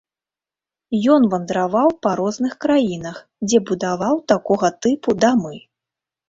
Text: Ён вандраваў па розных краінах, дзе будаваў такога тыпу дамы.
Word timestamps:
Ён 1.15 1.27
вандраваў 1.33 1.89
па 2.05 2.11
розных 2.21 2.53
краінах, 2.65 3.15
дзе 3.49 3.57
будаваў 3.69 4.15
такога 4.35 4.67
тыпу 4.87 5.09
дамы. 5.23 5.55